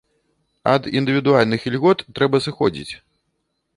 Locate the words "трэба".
2.21-2.43